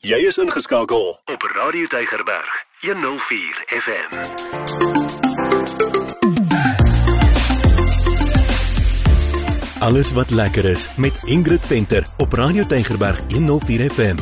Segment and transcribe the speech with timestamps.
[0.00, 4.08] Jy is ingeskakel op Radio Tygerberg 104 FM.
[9.78, 14.16] Alles wat lekker is met Ingrid Venter op Radio Tygerberg 104 FM.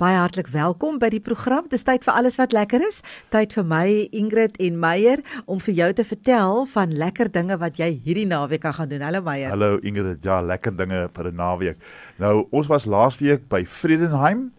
[0.00, 1.66] Baie hartlik welkom by die program.
[1.68, 3.02] Dis tyd vir alles wat lekker is.
[3.34, 3.84] Tyd vir my
[4.16, 8.64] Ingrid en Meyer om vir jou te vertel van lekker dinge wat jy hierdie naweek
[8.78, 9.04] gaan doen.
[9.04, 9.52] Hallo Meyer.
[9.52, 10.24] Hallo Ingrid.
[10.24, 11.76] Ja, lekker dinge vir 'n naweek.
[12.16, 14.52] Nou, ons was laasweek by Friedenheim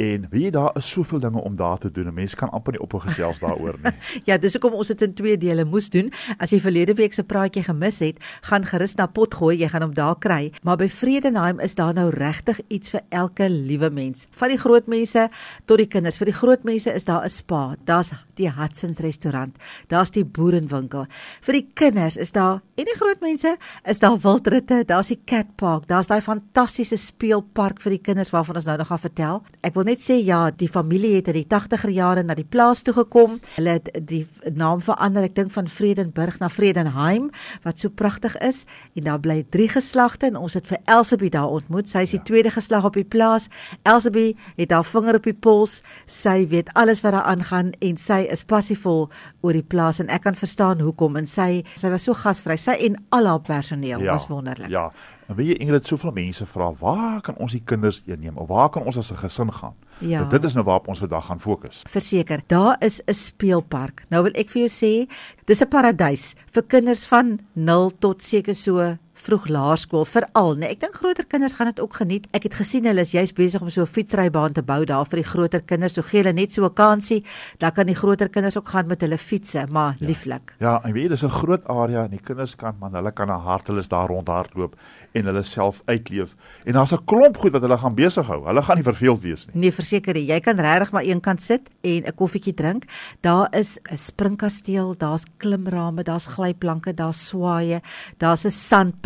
[0.00, 2.06] En weet jy daar is soveel dinge om daar te doen.
[2.08, 3.92] 'n Mens kan amper nie ophou gesels daaroor nie.
[4.28, 6.08] ja, dis hoekom ons dit in twee dele moes doen.
[6.38, 9.94] As jy verlede week se praatjie gemis het, gaan gerus na Potgooi, jy gaan hom
[9.94, 10.52] daar kry.
[10.62, 14.26] Maar by Vredenheim is daar nou regtig iets vir elke liewe mens.
[14.30, 15.28] Van die groot mense
[15.66, 16.16] tot die kinders.
[16.16, 17.76] Vir die groot mense is daar 'n spa.
[17.84, 19.56] Daar's die Hudson's restaurant.
[19.88, 21.06] Daar's die boerenwinkel.
[21.44, 25.56] Vir die kinders is daar en die groot mense is daar wildritte, daar's die cat
[25.56, 29.42] park, daar's daai fantastiese speelpark vir die kinders waarvan ons nou nog gaan vertel.
[29.60, 32.84] Ek wil net sê ja, die familie het in die 80er jare na die plaas
[32.86, 33.38] toe gekom.
[33.56, 34.22] Hulle het die
[34.54, 37.30] naam verander, ek dink van Vredenburg na Vredenheim
[37.64, 38.62] wat so pragtig is
[38.98, 41.90] en daar bly drie geslagte en ons het vir Elsabie daar ontmoet.
[41.90, 42.26] Sy is die ja.
[42.30, 43.48] tweede geslag op die plaas.
[43.88, 45.80] Elsabie het haar vinger op die pols.
[46.06, 49.08] Sy weet alles wat daar aangaan en sy is passievol
[49.42, 52.58] oor die plaas en ek kan verstaan hoekom en sy sy was so gasvry.
[52.60, 54.70] Sy en al haar personeel ja, was wonderlik.
[54.70, 54.90] Ja.
[55.30, 58.70] En weet jy Ingrid, soveel mense vra, waar kan ons die kinders inneem of waar
[58.74, 59.69] kan ons as 'n gesin gaan?
[60.00, 60.22] Ja.
[60.22, 61.82] Nou, dit is nou waarop ons vandag gaan fokus.
[61.88, 64.04] Verseker, daar is 'n speelpark.
[64.08, 65.10] Nou wil ek vir jou sê,
[65.44, 70.80] dis 'n paradys vir kinders van 0 tot seker so vroeg laerskool veral, nee, ek
[70.80, 72.26] dink groter kinders gaan dit ook geniet.
[72.36, 75.22] Ek het gesien hulle is juist besig om so 'n fietsrybaan te bou daar vir
[75.22, 75.94] die groter kinders.
[75.94, 77.24] So gee hulle net so 'n kansie,
[77.58, 80.06] dan kan die groter kinders ook gaan met hulle fietsse, maar ja.
[80.06, 80.54] lieflik.
[80.58, 83.28] Ja, en weet jy, dis 'n groot area en die kinders kan man, hulle kan
[83.28, 84.74] 'n hartelus daar rondhardloop
[85.12, 86.34] en hulle self uitleef.
[86.64, 88.46] En daar's 'n klomp goed wat hulle gaan besig hou.
[88.46, 89.60] Hulle gaan nie verveeld wees nie.
[89.60, 92.84] Nee, verseker jy, kan regtig maar een kant sit en 'n koffietjie drink.
[93.20, 97.80] Daar is 'n springkasteel, daar's klimrame, daar's glyplanke, daar's swaaye,
[98.18, 98.50] daar's 'n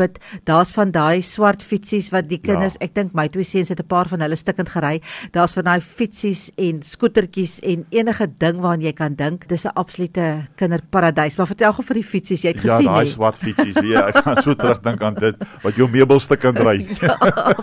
[0.04, 2.87] sandput, daar's van daai swart fietsies wat die kinders, ja.
[2.87, 5.00] ek dink my twee seuns het 'n paar van hulle stukkend gery.
[5.32, 9.48] Daar's van daai fietsies en skootertjies en enige ding waaraan jy kan dink.
[9.48, 11.37] Dis 'n absolute kinderparadys.
[11.37, 12.87] Maar vertel gou vir die fietsies, jy het ja, gesien.
[12.87, 16.56] Ja, daai swart fietsies, ja, ek gaan so terugdink aan dit wat jou meubelstuk kan
[16.56, 16.86] ry.
[17.00, 17.16] ja,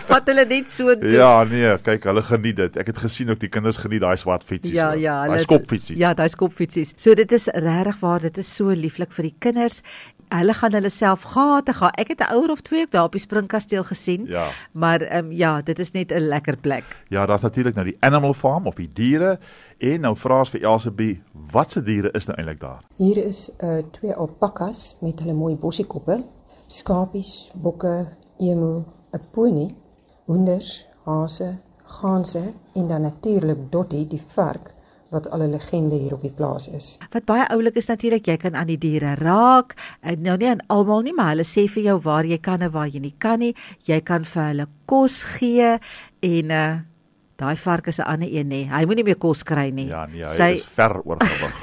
[0.06, 1.10] vat hulle net so toe.
[1.10, 2.76] Ja, nee, kyk, hulle geniet dit.
[2.76, 4.74] Ek het gesien ook die kinders geniet daai swart fietsies.
[4.74, 5.98] Ja, ja, daai skopfietsies.
[5.98, 6.92] Ja, daai skopfietsies.
[6.96, 9.82] So dit is regtig waar, dit is so lieflik vir die kinders.
[10.32, 11.90] Hulle gaan hulle self gate gaan.
[12.00, 14.26] Ek het 'n ouer of twee ook daar op die springkasteel gesien.
[14.26, 14.48] Ja.
[14.72, 16.84] Maar ehm um, ja, dit is net 'n lekker plek.
[17.08, 19.38] Ja, daar's natuurlik nou die animal farm of die diere
[19.78, 22.84] en nou vra ons vir Elsabie, watse diere is nou eintlik daar?
[22.96, 26.24] Hier is uh twee alpakas met hulle mooi bossiekoppe,
[26.66, 29.74] skapies, bokke, emu, 'n pony,
[30.24, 34.74] hoenders, hase, ganse en dan natuurlik Dottie die vark
[35.12, 36.98] wat al 'n legende hier op die plaas is.
[37.10, 39.74] Wat baie oulik is natuurlik, jy kan aan die diere raak.
[40.00, 42.70] En nou nie aan almal nie, maar hulle sê vir jou waar jy kan en
[42.70, 43.54] waar jy nie kan nie.
[43.84, 45.78] Jy kan vir hulle kos gee
[46.20, 46.76] en uh
[47.36, 48.68] daai vark is 'n ander een nê.
[48.70, 49.86] Hy moenie meer kos kry nie.
[49.86, 50.50] Ja, nee, hy Sy...
[50.56, 51.54] is ver oorgewig.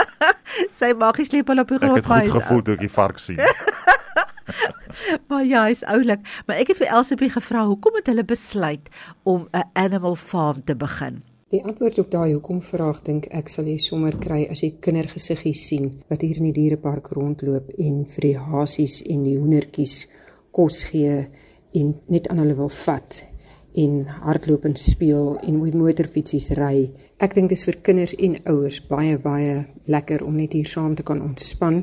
[0.80, 1.98] Sy mag nie sleep op die grond.
[1.98, 3.38] Ek het goed gevoel toe ek die vark sien.
[5.28, 6.20] maar ja, hy's oulik.
[6.46, 8.88] Maar ek het vir Elsabie gevra, hoekom het hulle besluit
[9.22, 11.22] om 'n animal farm te begin?
[11.48, 15.62] Die antwoord op daai hoekom vraag dink ek sal jy sommer kry as jy kindergesiggies
[15.70, 19.94] sien wat hier in die dierepark rondloop en vir die hasies en die hoendertjies
[20.52, 21.14] kos gee
[21.80, 23.22] en net aan hulle wil vat
[23.80, 26.90] en hardloop en speel en met motorfietsies ry.
[27.16, 29.56] Ek dink dit is vir kinders en ouers baie baie
[29.88, 31.80] lekker om net hier saam te kan ontspan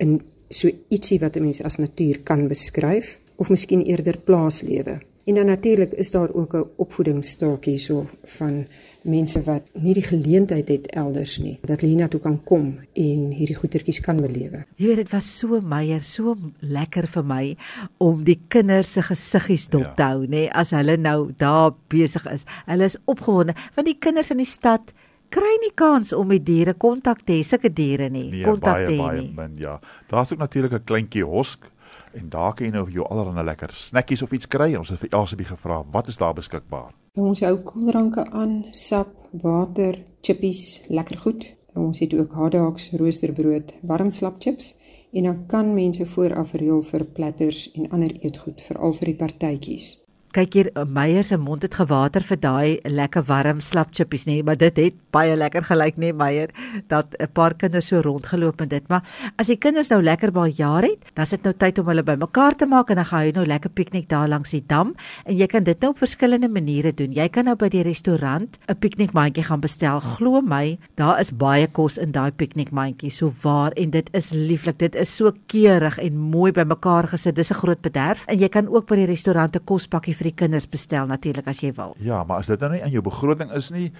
[0.00, 5.02] in so ietsie wat 'n mens as natuur kan beskryf of miskien eerder plaaslewe.
[5.24, 8.66] En dan natuurlik is daar ook 'n opvoedingsstaak hierso van
[9.02, 13.56] mense wat nie die geleentheid het elders nie dat Lena toe kan kom en hierdie
[13.56, 14.64] goetertjies kan belewe.
[14.76, 17.56] Jy weet dit was so meier, so lekker vir my
[17.98, 19.94] om die kinders se gesiggies dop ja.
[19.94, 22.44] te hou, nê, as hulle nou daar besig is.
[22.66, 24.92] Hulle is opgewonde want die kinders in die stad
[25.32, 28.28] kry nie kans om met diere kontak te hê, sulke diere nie.
[28.30, 28.98] Nee, kontak te hê.
[28.98, 29.78] Baie baie min, ja.
[30.08, 31.71] Daar's ook natuurlik 'n kleintjie hosk
[32.12, 34.74] en daar kan jy nou jou allerlei lekker snackies of iets kry.
[34.76, 36.92] Ons het vir Elsabie gevra, wat is daar beskikbaar?
[37.20, 41.48] Ons hou koeldranke aan, sap, water, chippies, lekker goed.
[41.74, 44.74] Ons het ook hotdogs, roosterbrood, warm slapchips
[45.12, 50.01] en dan kan mense vooraf reël vir platters en ander eetgoed, veral vir die partytjies.
[50.32, 54.56] Kyk hier, Meyer se mond het gewater vir daai lekker warm slap chippies nê, maar
[54.56, 56.48] dit het baie lekker gelyk nê Meyer
[56.88, 59.02] dat 'n paar kinders so rondgeloop en dit, maar
[59.36, 62.02] as die kinders nou lekker baie jaar het, dan is dit nou tyd om hulle
[62.02, 64.94] bymekaar te maak en dan gaan jy nou lekker piknik daar langs die dam
[65.26, 67.12] en jy kan dit nou op verskillende maniere doen.
[67.12, 70.00] Jy kan nou by die restaurant 'n piknikmandjie gaan bestel.
[70.00, 74.78] Glo my, daar is baie kos in daai piknikmandjie, so waar en dit is lieflik.
[74.78, 77.36] Dit is so keurig en mooi bymekaar gesit.
[77.36, 80.38] Dis 'n groot bederf en jy kan ook by die restaurant 'n kospakkie vir die
[80.38, 81.96] kinders bestel natuurlik as jy wil.
[81.98, 83.90] Ja, maar as dit nou nie in jou begroting is nie,